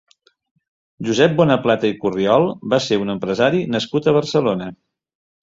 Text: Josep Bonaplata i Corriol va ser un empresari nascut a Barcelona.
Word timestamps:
Josep 1.07 1.35
Bonaplata 1.41 1.91
i 1.93 1.95
Corriol 2.05 2.47
va 2.75 2.81
ser 2.87 2.99
un 3.03 3.15
empresari 3.17 3.63
nascut 3.77 4.09
a 4.13 4.17
Barcelona. 4.19 4.73